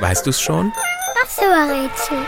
[0.00, 0.72] Weißt du's schon?
[1.20, 2.18] Was für ein Rätsel?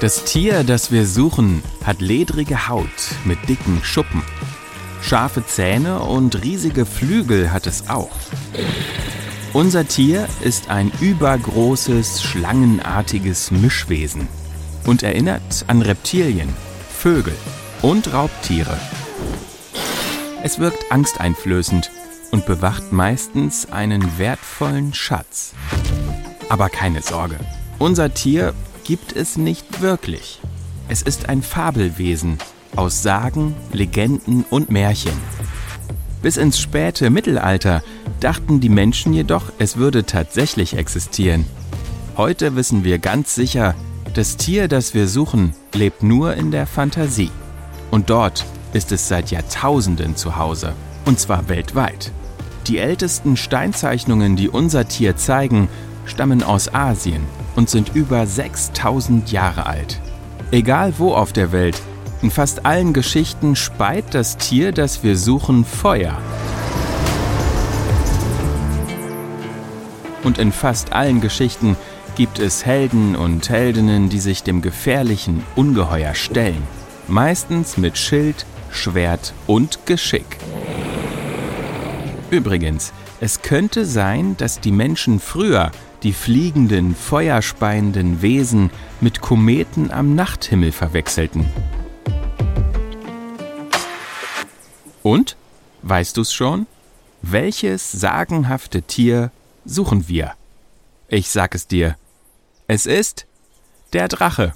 [0.00, 2.88] Das Tier, das wir suchen, hat ledrige Haut
[3.24, 4.22] mit dicken Schuppen.
[5.00, 8.10] Scharfe Zähne und riesige Flügel hat es auch.
[9.52, 14.28] Unser Tier ist ein übergroßes, schlangenartiges Mischwesen
[14.84, 16.48] und erinnert an Reptilien,
[16.90, 17.36] Vögel
[17.80, 18.76] und Raubtiere.
[20.44, 21.90] Es wirkt angsteinflößend
[22.30, 25.54] und bewacht meistens einen wertvollen Schatz.
[26.50, 27.36] Aber keine Sorge,
[27.78, 28.52] unser Tier
[28.84, 30.42] gibt es nicht wirklich.
[30.86, 32.36] Es ist ein Fabelwesen
[32.76, 35.16] aus Sagen, Legenden und Märchen.
[36.20, 37.82] Bis ins späte Mittelalter
[38.20, 41.46] dachten die Menschen jedoch, es würde tatsächlich existieren.
[42.18, 43.74] Heute wissen wir ganz sicher,
[44.12, 47.30] das Tier, das wir suchen, lebt nur in der Fantasie.
[47.90, 48.44] Und dort
[48.74, 50.74] ist es seit Jahrtausenden zu Hause,
[51.06, 52.12] und zwar weltweit.
[52.66, 55.68] Die ältesten Steinzeichnungen, die unser Tier zeigen,
[56.06, 57.22] stammen aus Asien
[57.56, 60.00] und sind über 6000 Jahre alt.
[60.50, 61.80] Egal wo auf der Welt,
[62.22, 66.18] in fast allen Geschichten speit das Tier, das wir suchen, Feuer.
[70.22, 71.76] Und in fast allen Geschichten
[72.16, 76.62] gibt es Helden und Heldinnen, die sich dem gefährlichen Ungeheuer stellen.
[77.08, 80.38] Meistens mit Schild, Schwert und Geschick.
[82.30, 85.70] Übrigens, es könnte sein, dass die Menschen früher
[86.02, 91.46] die fliegenden, feuerspeienden Wesen mit Kometen am Nachthimmel verwechselten.
[95.02, 95.36] Und?
[95.82, 96.66] Weißt du's schon?
[97.22, 99.30] Welches sagenhafte Tier
[99.64, 100.32] suchen wir?
[101.08, 101.96] Ich sag es dir.
[102.66, 103.26] Es ist
[103.92, 104.54] der Drache.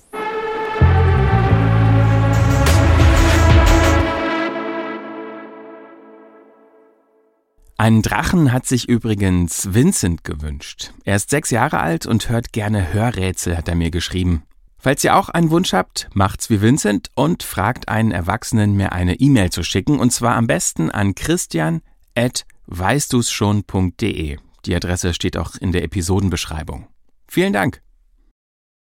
[7.80, 10.90] Einen Drachen hat sich übrigens Vincent gewünscht.
[11.04, 14.42] Er ist sechs Jahre alt und hört gerne Hörrätsel, hat er mir geschrieben.
[14.78, 19.20] Falls ihr auch einen Wunsch habt, macht's wie Vincent und fragt einen Erwachsenen, mir eine
[19.20, 24.38] E-Mail zu schicken und zwar am besten an christian@weißdu's schon.de.
[24.66, 26.88] Die Adresse steht auch in der Episodenbeschreibung.
[27.28, 27.80] Vielen Dank.